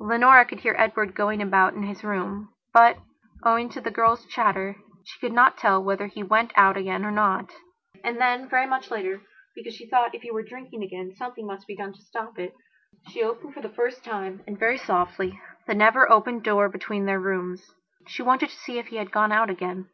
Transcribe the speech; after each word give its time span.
Leonora 0.00 0.46
could 0.46 0.60
hear 0.60 0.74
Edward 0.78 1.14
going 1.14 1.42
about 1.42 1.74
in 1.74 1.82
his 1.82 2.02
room, 2.02 2.48
but, 2.72 2.96
owing 3.42 3.68
to 3.68 3.78
the 3.78 3.90
girl's 3.90 4.24
chatter, 4.24 4.76
she 5.04 5.20
could 5.20 5.34
not 5.34 5.58
tell 5.58 5.84
whether 5.84 6.06
he 6.06 6.22
went 6.22 6.50
out 6.56 6.78
again 6.78 7.04
or 7.04 7.10
not. 7.10 7.52
And 8.02 8.18
then, 8.18 8.48
very 8.48 8.66
much 8.66 8.90
later, 8.90 9.20
because 9.54 9.74
she 9.74 9.86
thought 9.86 10.12
that 10.12 10.16
if 10.16 10.22
he 10.22 10.30
were 10.30 10.42
drinking 10.42 10.82
again 10.82 11.12
something 11.16 11.46
must 11.46 11.66
be 11.66 11.76
done 11.76 11.92
to 11.92 12.00
stop 12.00 12.38
it, 12.38 12.54
she 13.10 13.22
opened 13.22 13.52
for 13.52 13.60
the 13.60 13.68
first 13.68 14.02
time, 14.02 14.42
and 14.46 14.58
very 14.58 14.78
softly, 14.78 15.38
the 15.66 15.74
never 15.74 16.10
opened 16.10 16.42
door 16.42 16.70
between 16.70 17.04
their 17.04 17.20
rooms. 17.20 17.70
She 18.06 18.22
wanted 18.22 18.48
to 18.48 18.56
see 18.56 18.78
if 18.78 18.86
he 18.86 18.96
had 18.96 19.12
gone 19.12 19.30
out 19.30 19.50
again. 19.50 19.90